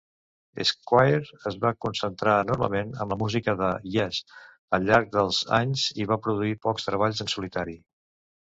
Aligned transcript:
Squire 0.67 1.35
es 1.51 1.57
va 1.65 1.71
concentrar 1.85 2.37
enormement 2.45 2.95
en 3.05 3.13
la 3.13 3.19
música 3.25 3.55
de 3.61 3.69
Yes' 3.97 4.23
al 4.79 4.89
llarg 4.89 5.13
dels 5.19 5.45
anys 5.61 5.87
i 6.05 6.11
va 6.15 6.21
produir 6.27 6.59
pocs 6.67 6.91
treballs 6.91 7.25
en 7.29 7.33
solitari. 7.39 7.81